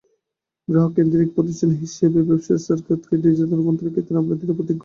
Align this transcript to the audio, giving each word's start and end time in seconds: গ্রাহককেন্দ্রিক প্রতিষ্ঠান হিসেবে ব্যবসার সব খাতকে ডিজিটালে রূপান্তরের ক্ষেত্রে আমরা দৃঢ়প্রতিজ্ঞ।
গ্রাহককেন্দ্রিক 0.67 1.29
প্রতিষ্ঠান 1.35 1.71
হিসেবে 1.81 2.19
ব্যবসার 2.27 2.63
সব 2.67 2.79
খাতকে 2.85 3.15
ডিজিটালে 3.23 3.55
রূপান্তরের 3.55 3.93
ক্ষেত্রে 3.93 4.19
আমরা 4.21 4.35
দৃঢ়প্রতিজ্ঞ। 4.39 4.79